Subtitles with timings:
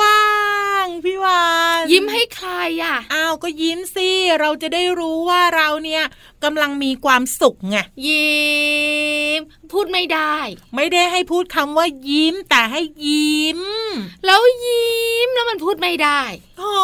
[0.00, 0.24] ว้า
[0.84, 1.42] งๆพี่วา
[1.80, 2.50] นยิ้มให้ใคร
[2.82, 4.08] อะอ้าวก็ยิ้มสิ
[4.40, 6.02] เราจะได้รู้ว่าเราเนี่ย
[6.44, 7.76] กำลังมีความสุขไง
[8.06, 9.40] ยิ้ม
[9.72, 10.36] พูดไม่ได้
[10.76, 13.60] ไม่ได้ให้พูดคำว่ายิ้ม แต่ให้ยิ้ม
[14.26, 16.22] แล้วยิ้มแล้วมันพูดไม่ได้
[16.58, 16.78] โอ้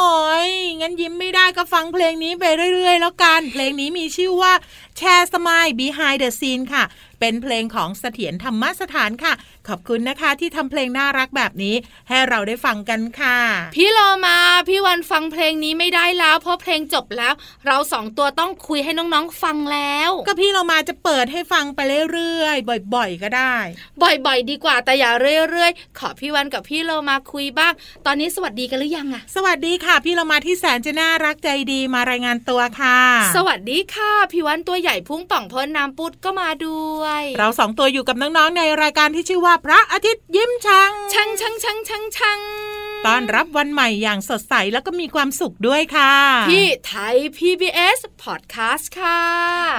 [0.49, 0.51] ย
[0.81, 2.45] งั้นยิ้มไม่ได้ก็ฟังเพลงนี้ไป
[2.75, 4.53] เรื่อย ๆ แล้วกัน เพลงนี้มีชื่อว่า
[4.99, 6.85] แชร์สมาย behind the scene ค่ะ
[7.21, 9.33] เป็นเพลงของเสถียรธรรมสถานค่ะ
[9.69, 11.75] ขอบคุณนะคะที่ทำเพลงน่ารักแบบนี้
[12.09, 13.39] ให้เราได้ฟังกันค่ะ
[13.77, 17.35] พี่โลมาพี่วันฟังเพลงนี้ไม่ได้แล้ว เพราะเพลงจบแล้ว
[17.67, 21.81] เราสองตัวต้องคุยให้น้องๆฟังแล้ว ก็พี่เรามาจะเปิดให้ฟังไป
[22.13, 23.57] เรื่อยๆบ่อยๆก็ได้
[24.03, 27.73] บ่อยๆ ดีกว่าแต่อย่าเรื่อยๆ ขอพี่วันกับพี่โลมาคุยบ้าง
[28.07, 32.99] ตอนนี้สวัสดีกันหรือยังอะสวัสดีค่ะ พี่เรามาที่แสนจะน่ารักใจดีมารายงานตัวค่ะ
[33.37, 42.74] สวัสดีค่ะ พี่วันตัวใหญ่พุ่งป่องพ้นน้ำปุดก็มาด้วย เราสองตัวอยู่กับน้องๆในรายการที่ชื่อว่าพระอาทิตย์ยิ้มช่างชังชังชังชังชัง
[43.07, 46.13] ต้อนรับวันใหม่อย่างสดใสแล้วก็มีความสุขด้วยค่ะ
[46.51, 49.21] พี่ไทย PBS Podcast ค่ะ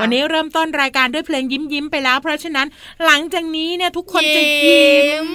[0.01, 2.67] วันนี้เริ่มต้นรายการด้วยเพลงยิ้มยิ้มๆไปแล้ว เพราะฉะนั้น
[3.05, 5.27] หลังจากนี้เนี่ยทุกคนจะยิ้ม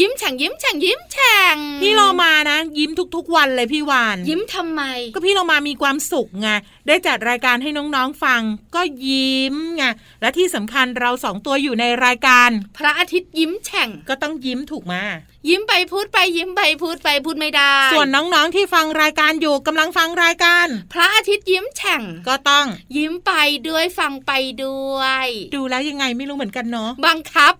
[0.00, 4.82] ยิ้มแฉ่งยิ้มแฉ่งยิ้มแฉ่งพี่เรามานะ ยิ้มทุกๆ วันเลยพี่วานยิ้มทำไม
[5.14, 6.48] ก็พี่เรามามีความสุขไง
[6.86, 8.42] ได้จัดรายการให้น้องๆฟัง
[8.74, 9.84] ก็ยิ้มไง
[10.20, 15.02] และที่สำคัญเราสองตัวอยู่ในรายการ พระอาทิตย์ยิ้มแฉ่งก็ต้องยิ้มถูกมา
[15.48, 23.32] ยิ้มไปพูดไปยิ้มไปพูดไปพูดไม่ได้ ส่วนน้องๆที่ฟังรายการอยู่กำลังฟังรายการ พระอาทิตย์ยิ้มแฉ่งก็ต้อง ยิ้มไป
[23.68, 24.32] ด้วยฟังไป
[24.64, 27.54] ด้วย ดูแล้วยังไงไม่รู้เหมือนกันเนาะบังคับ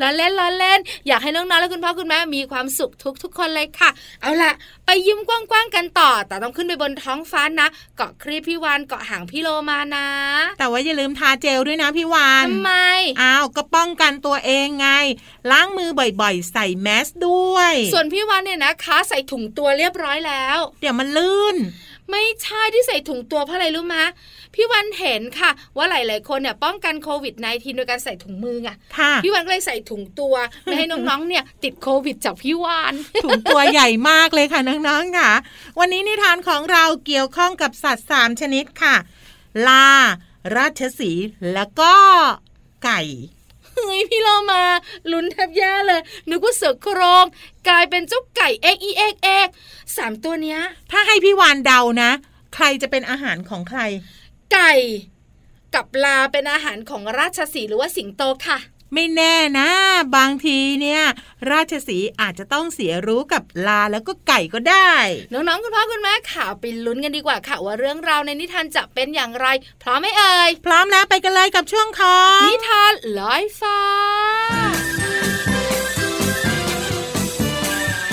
[0.00, 3.90] ล้อเล่นล้อเล่น อยากให้น้องๆและคุณพ่อคุณแม่มีความสุขทุกทุกๆคนเลยค่ะ
[4.22, 4.52] เอาล่ะ
[4.86, 10.06] ไปยิ้มกว้างๆกันต่อ แต่ต้องขึ้นไปบนท้องฟ้านะ เกาะครีบพี่วานเกาะหางพี่โลมานะ
[10.58, 12.72] แต่ว่าอย่าลืมทาเจลด้วยนะพี่วานทำไม
[13.20, 14.88] อ้าวก็ป้องกันตัวเองไง
[15.50, 15.90] ล้างมือ
[16.20, 21.56] บ่อยๆ ใส่แมสด้วย ส่วนพี่วานเนี่ยนะคะใส่ถุงตัวเรียบร้อยแล้ว เดี๋ยวมันลื่น
[22.10, 24.04] ไม่ใช่ที่ใส่ถุงตัวเพราะอะไรรู้มะ
[24.54, 30.34] พี่วันเห็นค่ะ ว่าหลาย ๆ คนเนี่ยป้องกันโควิด -19 โดยการใส่ถุงมือไงค่ะพี่วันก็เลยใส่ถุงตัว
[30.64, 35.30] ไม่ให้น้อง ๆ เนี่ยติดโควิดจากพี่วานถุงตัวใหญ่มากเลยค่ะน้อง ๆ ค่ะ
[35.78, 38.94] วันนี้นิทานของเราเกี่ยวข้องกับสัตว์สามชนิดค่ะ
[39.66, 39.86] ลา
[40.56, 41.94] ราชสีห์แล้วก็
[42.84, 43.00] ไก่
[43.74, 44.62] เฮ้ยพี่เรามา
[45.12, 46.00] ลุ้นแทบแย่เลย
[46.30, 47.24] นึกว่าเสือโคร่ง
[47.68, 49.48] กลายเป็นเจ้าไก่เอ้กอีเอ้กเอ้ก
[49.96, 50.60] สามตัวเนี้ย
[50.90, 52.10] ถ้าให้พี่วานเดานะ
[52.54, 53.80] ใครจะเป็นอาหารของใคร
[54.52, 54.72] ไก่
[55.74, 58.58] กับลาเป็นอาหารของราชสีห์หรือว่าสิงโตค่ะ
[58.94, 59.68] ไม่แน่นะ
[60.16, 61.02] บางทีเนี่ย
[61.50, 64.92] ราชสีห์อาจจะต้องเสียรู้กับลาแล้วก็ไก่ก็ได้
[65.32, 69.46] น้องๆคุณพ่อคุณแม่ข่าวไปลุ้นกันดีกว่าค่ะ ว่าเรื่องราวในนิทานจะเป็นอย่างไร
[69.82, 73.80] พร้อมไหมเอ่ย พร้อมแล้วไปกันเลยกับช่วงของนิทานลอยฟ้า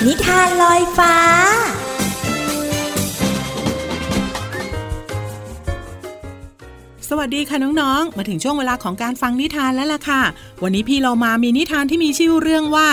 [0.06, 1.16] นิทานลอยฟ้า
[7.10, 10.22] สวัสดีค่ะน้องๆ มาถึงช่วงเวลาของการฟังนิทานแล้วล่ะค่ะ
[10.64, 12.88] วันนี้พี่เรามามีนิทานที่มีชื่อเรื่องว่า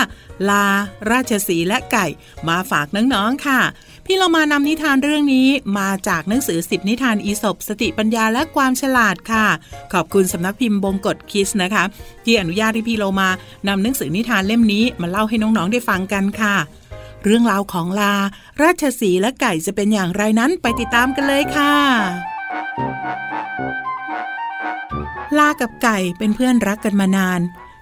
[0.49, 0.65] ลา
[1.11, 2.05] ราชสีและไก่
[2.47, 3.59] มาฝากน้องๆค่ะ
[4.05, 5.47] พี่เรามานำนิทานเรื่องนี้
[5.79, 9.45] มาจากหนังสือสิบนิทานอีสบสติปัญญาและความฉลาดค่ะ
[9.93, 11.83] ขอบคุณสำนักพิมพ์บงกฎคิสนะคะ
[12.25, 13.29] ที่อนุญาตให้พี่เรามา
[13.67, 16.55] นำหนังสือนิทานเล่มนี้มาเล่าให้น้องๆได้ฟังกันค่ะ
[17.23, 18.13] เรื่องราวของลา
[18.61, 22.32] ราชสีและไก่จะเป็นอย่างไรนั้นไปติดตามกันเลยค่ะ
[25.39, 27.41] ลากับไก่เป็นเพื่อนรักกันมานาน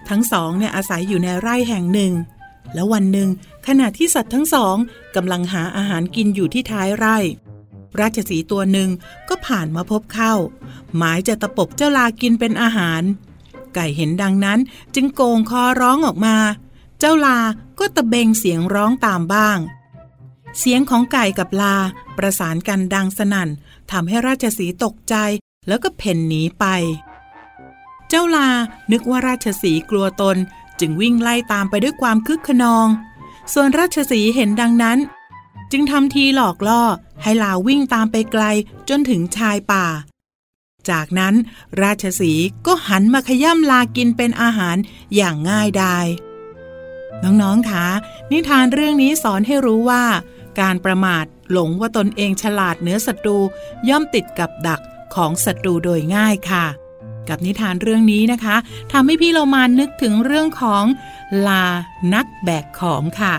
[0.09, 2.13] ทั้งสองเนี่ยอาศัยอยู่ในไร่แห่งหนึ่ง
[2.73, 3.29] แล้ววันหนึ่ง
[3.67, 4.75] ขณะที่สัตว์ทั้งสอง
[5.15, 7.17] กำลังหาอาหารกินอยู่ที่ท้ายไร่
[7.99, 8.89] ราชสีตัวหนึ่ง
[9.29, 10.33] ก็ผ่านมาพบเข้า
[10.97, 13.01] หมายจะตะปบเจ้าลากินเป็นอาหาร
[13.75, 14.59] ไก่เห็นดังนั้น
[14.95, 16.37] จึงโกงคอร้องออกมา
[16.99, 17.39] เจ้าลา
[17.79, 19.59] ก็ตะเบงเสียงร้องตามบ้าง
[20.59, 21.75] เสียงของไก่กับลา
[22.17, 23.49] ประสานกันดังสนั่น
[23.91, 25.15] ทำให้ราชสีตกใจ
[25.67, 26.65] แล้วก็เพ่นหนีไป
[28.13, 28.49] เจ้าลา
[28.91, 30.37] นึกว่าราชสีกลัวตน
[30.79, 32.87] จึงวิ่งไล่ตามไปด้วยความคึกขนอง
[33.53, 34.97] ส่วนราชสีเห็นดังนั้น
[35.71, 36.83] จึงทำทีหลอกล่อ
[37.23, 38.43] ให้ลาวิ่งตามไปไกล
[38.89, 39.85] จนถึงชายป่า
[40.89, 41.35] จากนั้น
[41.81, 42.31] ราชสี
[42.65, 44.77] ก็หันมาขย่ำลากินเป็นอาหาร
[45.15, 46.07] อย่างง่ายดาย
[47.23, 47.87] น้องๆคะ
[48.31, 50.03] นิทานเรื่องนี้สอนให้รู้ว่า
[50.59, 53.37] การประมาทหลงว่าตนเองฉลาดเหนือศัตรู
[53.89, 54.81] ย่อมติดกับดัก
[55.15, 56.65] ของศัตรูโดยง่ายค่ะ
[57.29, 58.55] กับนิทานเรื่องนี้นะคะ
[58.91, 60.83] ทำให้พี่เรามานึกถึงเรื่องของ
[61.47, 61.65] ลา
[62.13, 63.33] นักแบกของค่ะ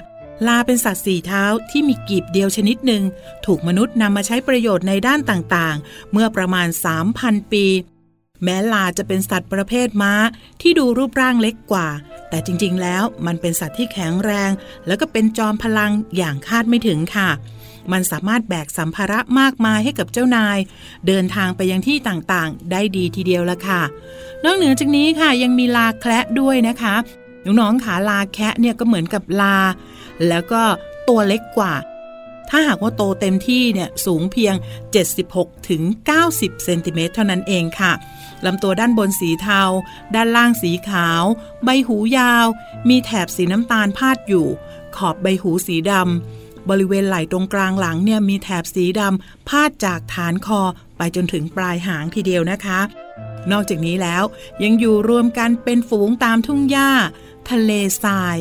[0.46, 3.02] ลาเป็นสัตว์สี่เท้าที่มีกีบเดียวชนิดหนึ่ง
[3.46, 6.68] ถูกมนุษย์นำมาใช้ประโยชน์ในด้านต่างๆ เมื่อประมาณ
[7.10, 7.66] 3,000 ปี
[8.44, 10.12] แม้ลาจะเป็นสัตว์ประเภทม้า
[10.60, 11.88] ที่ดูรูปร่างเล็กกว่า
[12.28, 14.50] แต่จริงๆ แล้วมันเป็นสัตว์ที่แข็งแรง
[14.86, 17.30] แล้วก็เป็นจอมพลังอย่างคาดไม่ถึงค่ะ
[17.92, 20.58] มันสามารถแบกสัมภาระมากมายให้กับเจ้านาย
[21.06, 23.82] เดินทางไปยังที่ต่างๆ ได้ดีทีเดียวละค่ะ
[24.44, 26.94] นอกเหนือจากนี้ค่ะยังมีลาแคระด้วยนะคะ
[27.44, 29.58] น้องๆขาลาแคะเนี่ยก็เหมือนกับลา
[30.28, 30.62] แล้วก็
[31.08, 31.74] ตัวเล็กกว่า
[32.50, 34.54] ถ้าหากว่าโตเต็มที่เนี่ยสูงเพียง
[35.12, 35.82] 76ถึง
[36.22, 37.92] 90เซนติเมตรเท่านั้นเองค่ะ
[38.44, 39.62] ลำตัวด้านบนสีเทา
[40.14, 41.24] ด้านล่างสีขาว
[41.64, 42.46] ใบหูยาว
[42.88, 44.46] มีแถบสีน้ำตาลพาดอยู่
[44.96, 50.60] ขอบใบหูสีดำ บริเวณไหล่ตรงกลางหลังเนี่ยมีแถบสีดำพาดจากฐานคอ
[50.96, 52.80] ไปจนถึงปลายหางทีเดียวนะคะ
[53.52, 54.22] นอกจากนี้แล้ว
[54.64, 56.90] ยังอยู่รวมกันเป็นฝูงตามทุ่งหญ้า
[57.50, 57.70] ทะเล
[58.02, 58.36] ทราย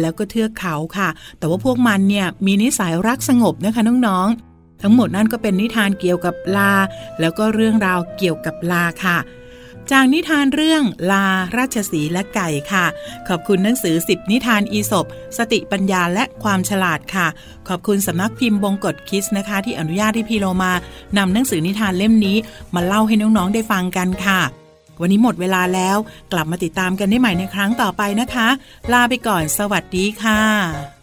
[0.00, 6.72] แล้วก็เทือกเขาค่ะ แต่ว่าพวกมันเนี่ยมีนิสัยรักสงบนะคะน้องๆ ทั้งหมดนั่นก็เป็นนิทานเกี่ยวกับลา
[7.20, 9.18] แล้วก็เรื่องราวเกี่ยวกับลาค่ะ
[9.92, 11.26] จากนิทานเรื่องลา
[11.56, 12.86] ราชสีและไก่ค่ะ
[13.28, 15.06] ขอบคุณหนังสือสิบนิทานอีศบ
[15.38, 17.26] สติปัญญาและความฉลาดค่ะ
[17.68, 20.72] ขอบคุณสำนักพิมพ์บงกฎคิสนะคะ ที่อนุญาตให้พี่โลมา
[21.16, 22.36] นำหนังสือนิทานเล่มนี้
[22.74, 24.40] มาเล่าให้น้องๆได้ฟังกันค่ะ
[25.00, 25.96] วันนี้หมดเวลาแล้ว
[26.32, 28.48] กลับมาติดตามกันได้ใหม่ในครั้งต่อไปนะคะ
[28.92, 30.93] ลาไปก่อนสวัสดีค่ะ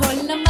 [0.00, 0.43] கொல்லம்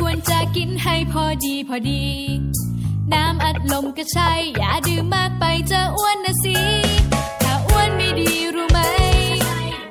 [0.00, 2.04] ควรจะกินให้พอดีพอดี
[3.12, 6.58] น้ำอัดลมก็ใช่ อย่าดื่มมากไปจะอ้วนนะสิ
[7.42, 8.80] ถ้าอ้วนไม่ดีรู้ไหม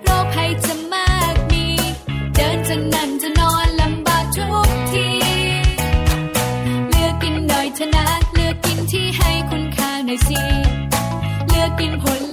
[0.03, 1.65] โรคภัยจะมากมี
[2.35, 5.07] เดินจะนั่นจะนอนลำบากทุกที
[6.89, 10.41] เลือกกินหน่อยชนะ เลือกกินที่ให้คุณค่าหน่อยสิ
[11.49, 12.24] เลือกกินผล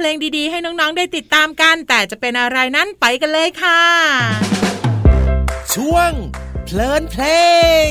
[0.00, 3.82] เพลงดีๆ ให้น้องๆได้ติดตามกัน แต่จะเป็นอะไรนั้นไปกันเลยค่ะ
[5.74, 6.10] ช่วง
[6.64, 7.24] เพลินเพล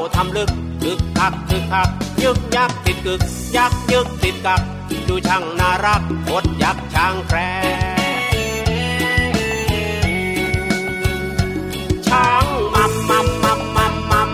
[0.00, 0.50] าทำลึก
[0.82, 1.88] กึกคักคึกคัก
[2.22, 3.20] ยึกยักติดกึก
[3.56, 4.60] ยักยึกติดกัก
[5.08, 7.38] ดูช่างน่ารักอดยักช่างแคร
[12.06, 14.30] ช้างมัมมัมมัมมัมมัม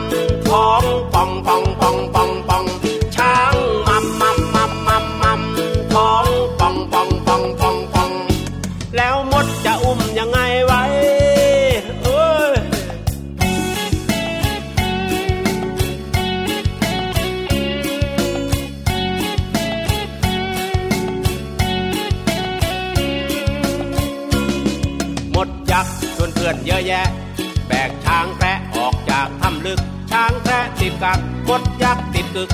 [0.48, 1.62] ท้องป่องป่อง
[31.04, 32.50] ยักษ์ติดกึก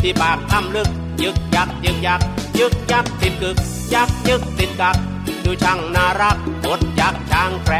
[0.00, 0.88] ที่ปากทำลึก
[1.22, 2.20] ยึกยักยึกยัก
[2.58, 3.56] ยึกยักติดกึก
[3.94, 4.96] ยักยึกติดกัก
[5.44, 7.74] ดูช่างน่ารักกดยักช่างแพร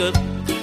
[0.00, 0.14] กึก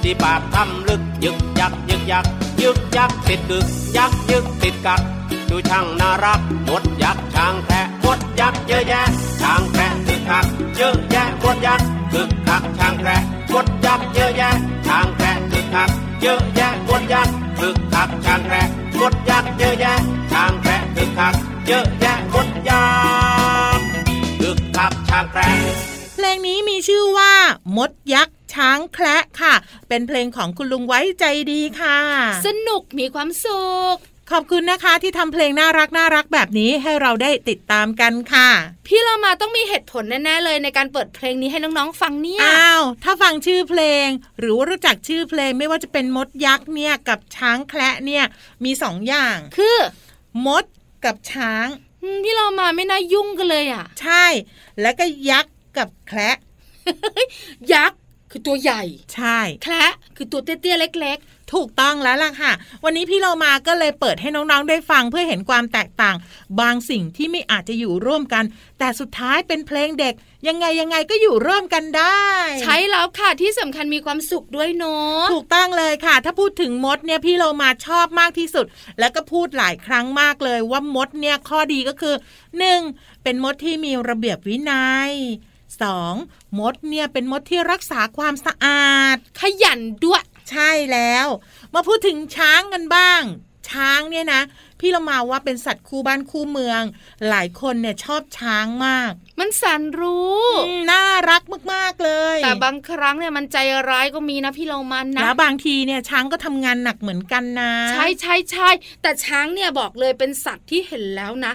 [0.04, 2.25] ที่ปากถ้ำลึกยึกยักยึกยัก
[2.62, 3.66] ยึกยักติดกึก
[3.98, 5.02] ยักยึกติดกัก
[5.50, 9.02] ดูช่างน่ารักหมดยักช้างแพะหมดยักเยอะแยะ
[9.42, 10.46] ช้างแพะคึกคัก
[10.78, 14.50] เยอะแยะหมดยักษ์คึกคักช้างแพะหมดยักเยอะแยะ
[14.88, 15.90] ช้างแพะคึกคัก
[16.22, 19.94] เยอะแยะหมดยักษ์คึกคักช้างแพะหมดยักเยอะแยะ
[20.32, 21.34] ช้างแพะคึกคัก
[21.68, 22.84] เยอะแยะหมดยั
[23.78, 23.86] กษ์
[24.42, 25.48] คึกคักช้างแพะ
[26.16, 27.34] เพลงนี้มีชื่อว่า
[27.78, 29.54] มดยักษ ช้างแคระค่ะ
[29.88, 32.00] เป็นเพลงของคุณลุงไว้ใจดีค่ะ
[32.46, 33.98] สนุกมีความสุข
[34.32, 38.50] ขอบคุณนะคะที่ทำเพลงน่ารักน่ารักแบบนี้ให้เราได้ติดตามกันค่ะ
[38.88, 44.08] พี่เรามาต้องมีเหตุผลแน่ๆเลยในการเปิดเพลงนี้ให้น้องๆฟังเนี่ยอ้าวถ้าฟังชื่อเพลง
[44.40, 48.24] หรือว่ารู้จักชื่อเพลงไม่ว่าจะเป็นมดยักษ์เนี่ยกับช้างแคระเนี่ย
[48.66, 49.78] มีสองอย่าง คือ
[50.46, 50.64] มด
[51.06, 51.68] กับช้าง
[52.02, 54.26] อืมพี่เรามาไม่น่ายุ่งกันเลยอะ ใช่
[54.82, 56.38] แล้วก็ยักษ์กับแคระ
[57.74, 58.03] ยักษ์
[58.36, 58.84] คือตัวใหญ่
[59.15, 61.19] ใช่แคระคือตัวเตี้ยๆเล็ก
[61.54, 62.52] ถูกต้องแล้วล่ะค่ะ
[62.84, 66.15] วันนี้พี่เรามาก็เลยเปิดให้น้องๆได้ฟังเพื่อเห็นความแตกต่าง
[66.60, 68.43] บางสิ่งที่ไม่อาจจะอยู่ร่วมกัน
[68.80, 70.13] แต่สุดท้ายเป็นเพลงเด็ก
[70.48, 78.65] ยังไงยังไงก็อยู่ร่วมกันได้ๆใช้แล้วค่ะที่สำคัญมีความสุขด้วยเนาะถูกต้องเลยค่ะ ถ้าพูดถึงมดเนี่ยพี่เรามาชอบมากที่สุด
[79.00, 82.15] แล้วก็พูดหลายครั้งมากเลยว่ามดเนี่ยข้อดีก็คือ
[82.69, 83.24] 1.
[83.24, 85.13] เป็นมดที่มีระเบียบวินัย
[86.16, 86.60] 2.
[86.60, 91.28] มดเนี่ยเป็นมดที่รักษาความสะอาด ขยันด้วย ใช่แล้ว
[91.74, 93.22] มาพูดถึงช้างกันบ้าง
[93.70, 94.42] ช้างเนี่ยนะ
[94.84, 96.82] พี่เรามาว่าเป็นสัตว์คู่บ้านคู่เมือง
[97.30, 101.43] หลายคนเนี่ยชอบช้างมาก มันแสนรู้อืมน่ารัก
[101.74, 103.58] มากๆเลย แต่บางครั้งเนี่ยมันใจ
[103.89, 108.69] ร้ายก็มีนะพี่เรามันนะแล้วบางทีเนี่ยช้างก็ทำงานหนักเหมือนกันนะ ใช่ใช่ใช่
[109.02, 111.54] แต่ช้างเนี่ยบอกเลยเป็นสัตว์ที่เห็นแล้วนะ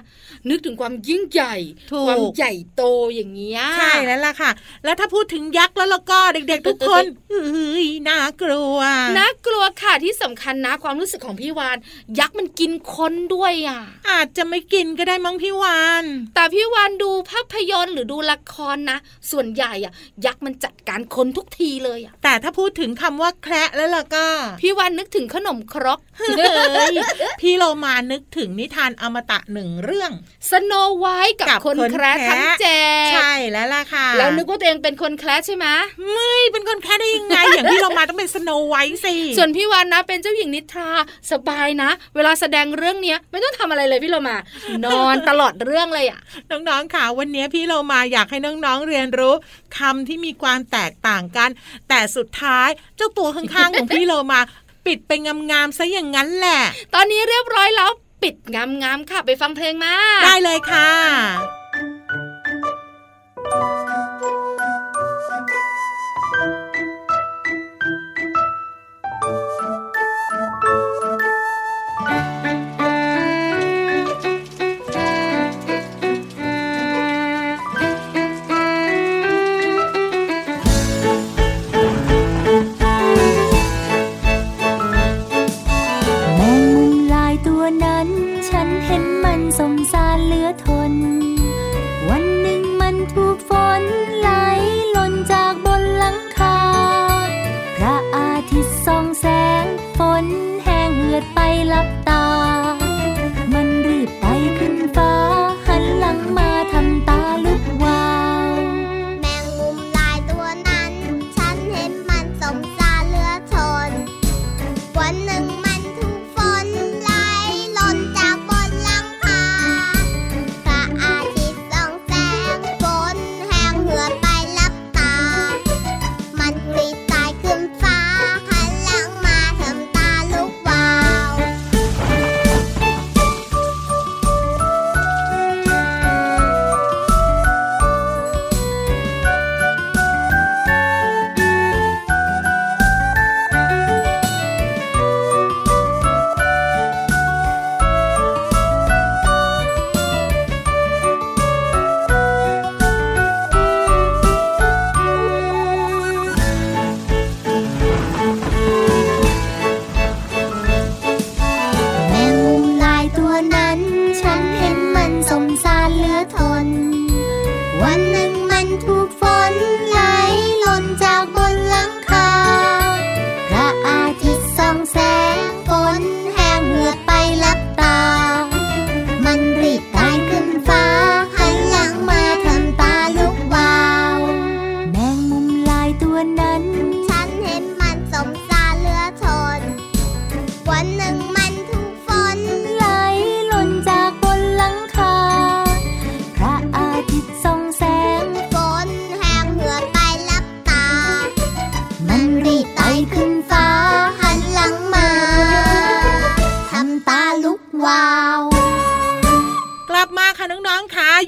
[0.49, 1.57] นึกถึงความยิ่งใหญ่
[1.93, 2.83] ถูกความใหญ่โต
[3.15, 4.51] อย่างเงี้ยใช่แล้วล่ะค่ะ
[4.85, 8.79] แล้วถ้าพูดถึงยักษ์แล้วแล้วก็เด็กๆ ทุกคนเฮ้ยน่ากลัว
[9.19, 11.77] น่ากลัวค่ะที่สำคัญนะ ความรู้สึกของพี่วาน
[12.19, 16.05] ยักษ์มันกินคนด้วยอะ อาจจะไม่กินก็ได้มั้งพี่วาน
[16.35, 18.99] แต่พี่วานดูภาพยนตร์หรือดูละครนะ
[19.31, 19.93] ส่วนใหญ่อะ
[20.27, 24.27] ยักษ์มันจัดการคนทุกทีเลยอะ แต่ถ้าพูดถึงคำว่าแคระแล้วล่ะก็
[24.63, 26.95] พี่วานนึกถึงขนมครกเฮ้ย
[27.41, 30.13] พี่โลมานึกถึงนิทานอมตะหนึ่งเรื่อง
[30.51, 35.67] สโนไวท์กับกับคนคนแคระแคระทั้งเจ็ดใช่แล้วล่ะค่ะ แล้วนึกว่าตัวเองเป็นคนแคระใช่ไหม
[36.13, 40.91] ไม่เป็นคนแค่ได้ยังไง อย่างพี่โลมาต้องเป็นสโนไวท์สิส่วนพี่วานนะเป็นเจ้าหญิงนิทรา
[41.33, 44.37] สบายนะ เวลาแสดงเรื่องเนี้ยไม่ต้องทำอะไรเลยพี่เรามา
[44.85, 49.35] นอนตลอดเรื่องเลยอะน้องๆค่ะวันนี้พี่โลมาอยากให้น้องๆเรียนรู้
[49.79, 51.51] คำที่มีความแตกต่างกัน
[51.89, 54.41] แต่สุดท้ายเจ้าตัวข้างๆของพี่โลมา
[54.87, 55.13] ปิดไป
[55.51, 56.61] งามๆซะอย่างนั้นแหละ
[56.95, 57.91] ตอนนี้เรียบร้อยแล้ว
[58.23, 61.58] ปิดงามๆค่ะ ไปฟังเพลงมา ได้เลยค่ะ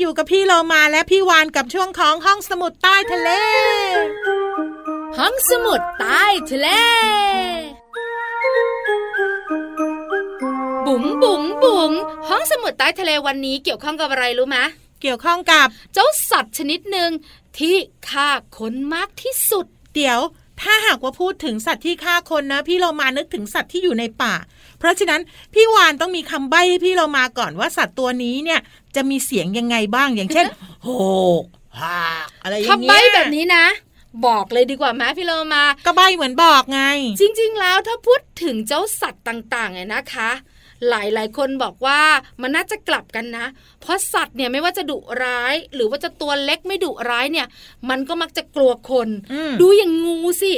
[0.08, 3.30] องๆค่ะอยู่กับพี่เรามาและพี่วานกับช่วงของห้องสมุดใต้ทะเล
[5.18, 6.68] ห้องสมุดใต้ทะเล
[10.86, 11.92] บุ๋งบุ๋งบุ๋ง
[12.28, 14.58] ห้องสมุดใต้ทะเลวันนี้เกี่ยวข้องกับอะไรรู้ไหม
[15.02, 17.10] เกี่ยวข้องกับเจ้าสัตว์ชนิดหนึ่ง
[17.58, 17.76] ที่
[18.08, 20.20] ฆ่าคนมากที่สุด เดี๋ยว
[20.62, 24.34] ถ้าหากว่าพูดถึงสัตว์ที่ฆ่าคนนะ พี่เรามานึกถึงสัตว์ที่อยู่ในป่า
[24.80, 25.20] เพราะฉะนั้น
[25.54, 28.60] พี่วานต้องมีคำใบ้ให้พี่เรามาก่อนว่าสัตว์ตัวนี้เนี่ย
[28.96, 30.46] จะมีเสียงยังไงบ้างอย่างเช่น
[30.82, 30.88] โห
[31.42, 31.44] ก
[31.80, 33.66] ฮากอะไรอย่างถ้าเงี้ยใบแบบนี้นะ
[34.26, 36.82] บอกเลยดีกว่าไหมพี่เรามา ก็ใบ้เหมือนบอกไง
[37.20, 40.30] จริง ๆ แล้วถ้าพูดถึงเจ้าสัตว์ต่างๆเนี่ยนะคะ
[40.88, 42.00] หลายๆคนบอกว่า
[42.42, 43.46] มันน่าจะกลับกันนะ
[43.80, 47.46] เพราะสัตว์เนี่ยไม่ว่าจะดุร้าย หรือว่าจะตัวเล็กไม่ดุร้ายเนี่ย
[47.90, 50.54] มันก็มักจะกลัวคนอืมดูอย่างงูสิ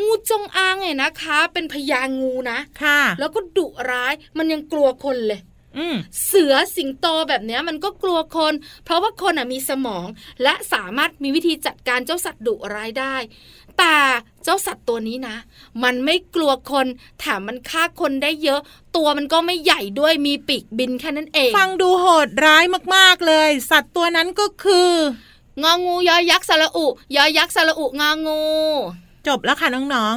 [0.00, 5.40] งูจงอางเนี่ยนะคะ เป็นพญางูนะค่ะ แล้วก็ดุร้ายมันยังกลัวคนเลย
[5.78, 8.54] อืมเสือสิงโตแบบเนี้ยมันก็กลัวคน
[8.84, 10.06] เพราะว่าคนอะมีสมอง
[10.42, 13.16] และสามารถมีวิธีจัดการเจ้าสัตว์ดุร้ายได้
[13.78, 13.96] แต่
[14.44, 15.36] เจ้าสัตว์ตัวนี้นะ
[15.82, 16.86] มันไม่กลัวคน
[17.20, 18.60] แถมมันฆ่าคนได้เยอะ
[18.96, 24.90] ตัวมันก็ไม่ใหญ่ด้วยมีปีกบินแค่นั้นเอง ฟังดูโหดร้ายมากๆเลย สัตว์ตัวนั้นก็คือ
[25.62, 28.42] งองูยอยักษ์สระอุยอยักษ์สระอุงองู
[29.26, 30.14] จบแล้วค่ะน้อง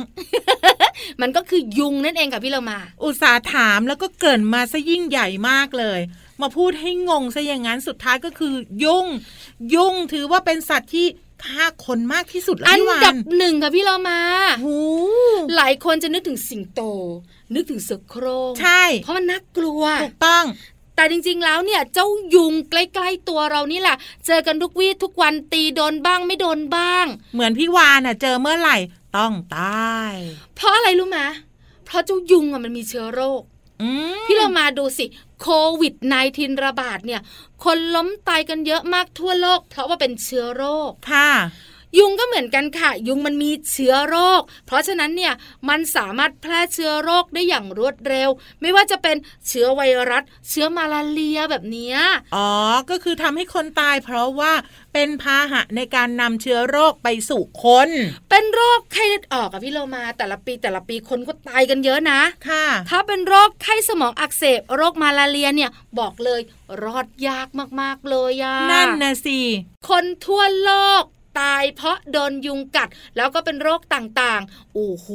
[1.22, 6.00] มันก็คือยุงนั่นเองค่ะพี่เรามาๆอุตส่าห์ถามแล้วก็เกรินมาซะยิ่งใหญ่มากเลย
[6.42, 9.06] มาพูดให้งงซะอย่างนั้นสุดท้ายก็คือ ยุง
[9.76, 11.06] ยุงถือว่าเป็นสัตว์ที่
[11.48, 14.20] ฆ่าคนมากที่สุดแล้วอันพี่วาดับนหนึ่งค่ะพี่เรามา
[14.66, 14.78] หู
[15.56, 16.82] หลายคนจะนึกถึงสิงโต
[17.56, 20.46] นึกถึงเสือโคร่งใช่ เพราะมันน่ากลัวถูกต้อง
[20.96, 28.78] แต่จริงๆ แล้วเนี่ยเจ้ายุงใกล้ๆตัวเรานี่แหละเจอกันทุกวี่ทุกวันตีโดนบ้างไม่โดนบ้าง เหมือนพี่วานอะ เจอเมื่อไหร่
[29.18, 30.14] ต้องตาย
[30.56, 31.20] เพราะอะไรรู้ไหม
[31.86, 33.55] เพราะเจ้ายุงอะมันมีเชื้อโรคอืม
[34.26, 35.06] พี่เรามาดูสิ
[35.42, 35.48] โค
[35.82, 35.94] วิด
[36.30, 37.22] -19 ระบาดเนี่ย
[37.64, 41.32] คนล้มตายกันเยอะมากทั่วโลก เพราะว่าเป็นเชื้อโรคค่ะ
[41.98, 45.34] ยุงก็เหมือนกันค่ะ ยุงมันมีเชื้อโรค เพราะฉะนั้นเนี่ย
[45.70, 48.30] มันสามารถแพร่เชื้อโรคได้อย่างรวดเร็ว
[48.62, 49.16] ไม่ว่าจะเป็น
[49.48, 49.82] เชื้อไว
[50.12, 51.98] รัส เชื้อมาลาเรียแบบเนี้ย
[52.36, 52.50] อ๋อ
[52.90, 54.54] ก็คือทำให้คนตายเพราะว่า
[54.94, 57.90] เป็นพาหะในการนำเชื้อโรคไปสู่คน
[58.30, 66.42] เป็นโรคไข้เลือดออกอะพี่โลมาแต่ละปีแต่ละปีคนก็ตายกันเยอะนะค่ะ ถ้าเป็นโรคไข้สมองอักเสบ โรคมาลาเรียเนี่ยบอกเลย
[66.84, 67.48] รอดยาก
[67.82, 69.40] มากๆเลยอะนั่นนะสิ
[69.90, 71.04] คนทั่วโลก
[71.40, 75.08] ตายเพราะโดนยุงกัด แล้วก็เป็นโรคต่างๆโอ้โห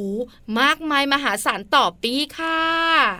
[0.59, 2.61] มากมายมหาศาลต่อปีค่ะ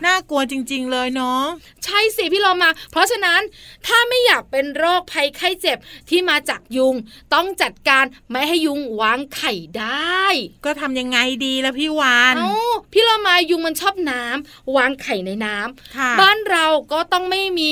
[0.06, 1.42] น่ากลัวจริง ๆ เลยเนาะ
[1.84, 3.40] ใช่สิพี่โลมา เพราะฉะนั้น
[3.86, 6.94] ถ้าไม่อยากเป็นโรคภัยไข้เจ็บที่มาจากยุง
[7.34, 10.24] ต้องจัดการไม่ให้ยุงวางไข่ได้
[10.64, 12.52] ก็ทำยังไงดีละพี่วานเอ้า
[12.92, 17.68] พี่โลมายุงมันชอบน้ำวางไข่ในน้ำค่ะบ้านเราก็ต้องไม่มี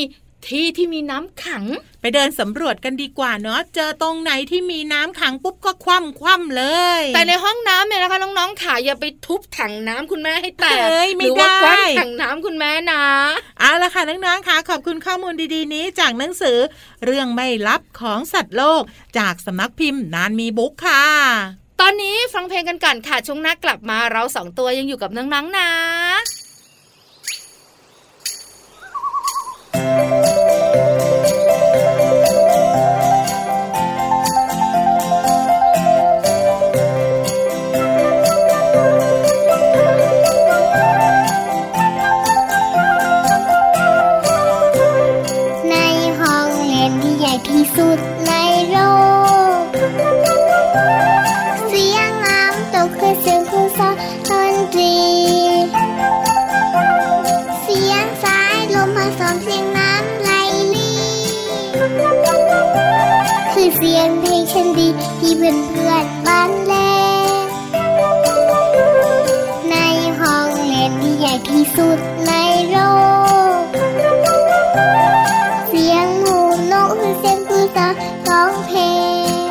[0.49, 1.65] ที่ที่มีน้ำขัง
[2.01, 6.65] ไปเดินสำรวจกันดีกว่าเนาะเจอตรงไหนที่มีน้ำขังปุ๊บก็คว่ำคว่ำเล
[7.01, 13.05] ย แต่ในห้องน้ำเนี่ยนะคะน้องๆขาอย่าไปทุบถังน้ำคุณแม่ให้แตกเอ้ยหไม่รืว่าได้คว้างถังน้ำคุณแม่นะ
[13.61, 16.59] เอาละค่ะน้องๆค่ะขอบคุณข้อมูลดีๆ นี้จากหนังสือ
[17.05, 18.83] เรื่องไม่ลับของสัตว์โลก
[19.19, 21.05] จากสำนักพิมพ์นานมีบุ๊กค่ะ
[21.81, 25.71] ตอนนี้ฟังเพลงกันก่อนค่ะช่วงหน้ากลับมาเราสองตัวยังอยู่กับน้องๆนะ
[29.81, 31.00] Música
[71.77, 72.33] สุดใน
[72.71, 72.79] โล
[73.61, 73.63] ก
[75.69, 76.39] เสียงหมู
[76.73, 77.93] นกคือเสียงผู้สาว
[78.29, 78.81] ร้องเพล
[79.49, 79.51] ง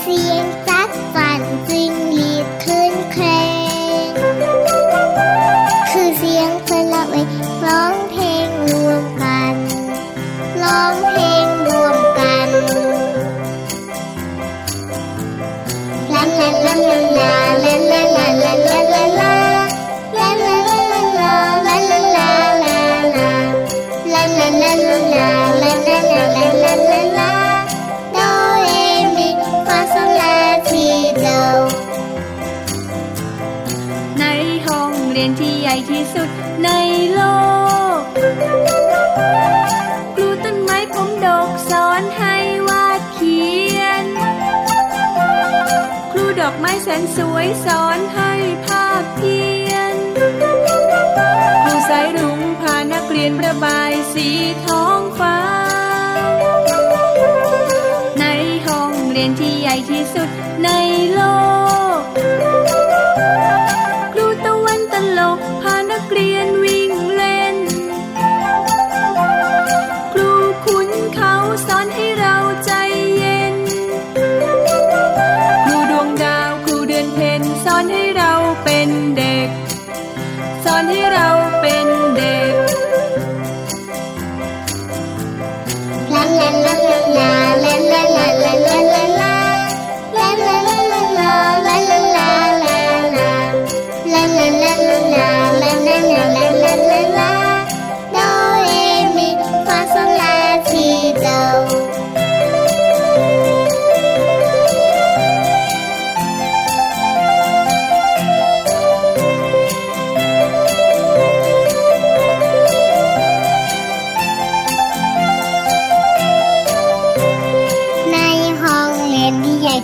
[0.00, 3.24] เสียงจัดฟันจริงหรีดขึ้นเคร
[4.08, 4.10] ง
[5.90, 7.14] คือเสียงเพลละเว
[7.66, 9.54] ร้องเพลงรวมกัน
[10.62, 11.31] ร้องเพลง
[36.14, 36.28] สุด
[36.64, 36.70] ใน
[37.14, 37.20] โล
[37.98, 38.00] ก
[40.14, 42.34] ครูต้นไม้ผมดกสอนให้
[42.68, 43.42] วาดเขี
[43.78, 44.04] ยน
[46.12, 48.32] ครูดอกไม้แสนสวยสอนให้
[48.66, 49.38] ภาพเพี
[49.68, 49.94] ยน
[51.64, 54.28] ครูสายรุ้งพานักเรียนระบายสี
[54.66, 55.38] ท้องฟ้า
[58.20, 58.24] ใน
[58.66, 60.28] ห้องเรียนที่ใหญ่ที่สุด
[60.64, 60.68] ใน
[61.14, 61.20] โล
[61.68, 61.71] ก
[66.08, 66.51] เกลียน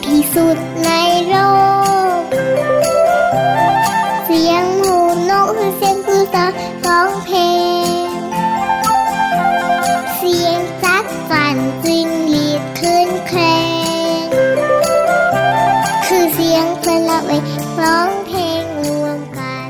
[0.04, 0.90] ที่ที่สุดใน
[1.28, 1.36] โล
[2.18, 2.20] ก
[4.24, 4.96] เสียงหู
[5.30, 6.46] นกคือเสียงผู้สา
[6.86, 7.38] ร้องเพล
[8.04, 8.06] ง
[10.16, 13.40] เสียงจัดฟันจิงหรีดขึ้นเคร
[14.22, 14.24] ง
[16.06, 17.30] คือเสียงเพลละเว
[17.82, 19.68] ร้องเพลงรวมกัน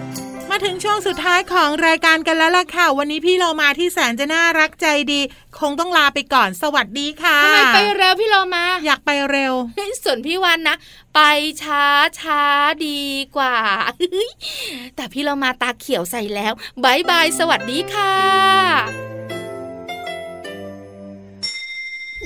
[0.50, 5.20] มาถึงช่วงสุดท้ายของรายการกันแล้วล่ะค่ะ วันนี้พี่เรามาที่แสนจะน่ารักใจดี
[5.60, 9.54] คงต้องลาไปก่อนสวัสดีค่ะทำไมไปเร็วพี่โลมา อยากไปเร็ว
[10.02, 10.76] ส่วนพี่วันนะ
[11.14, 11.20] ไป
[11.62, 11.84] ช้า
[12.20, 12.42] ช้า
[12.86, 13.02] ดี
[13.36, 13.56] กว่า
[14.96, 16.52] แต่พี่เรามาตาเขียวใส่แล้ว
[16.84, 18.14] บายบายสวัสดีค่ะ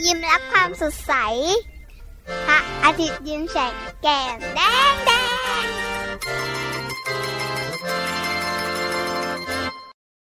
[0.05, 1.13] ยิ้มรับความสดใส
[2.47, 4.61] พระอาทิตย์ยิ้มแฉกแก้มแด
[4.93, 5.11] งแด
[5.63, 6.62] ง